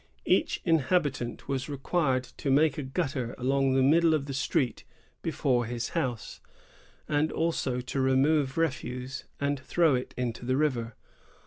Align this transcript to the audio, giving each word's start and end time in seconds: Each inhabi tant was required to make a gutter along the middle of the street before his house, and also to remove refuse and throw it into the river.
Each 0.25 0.63
inhabi 0.65 1.13
tant 1.13 1.47
was 1.47 1.69
required 1.69 2.23
to 2.37 2.49
make 2.49 2.75
a 2.79 2.81
gutter 2.81 3.35
along 3.37 3.75
the 3.75 3.83
middle 3.83 4.15
of 4.15 4.25
the 4.25 4.33
street 4.33 4.83
before 5.21 5.67
his 5.67 5.89
house, 5.89 6.41
and 7.07 7.31
also 7.31 7.81
to 7.81 8.01
remove 8.01 8.57
refuse 8.57 9.25
and 9.39 9.59
throw 9.59 9.93
it 9.93 10.15
into 10.17 10.43
the 10.43 10.57
river. 10.57 10.95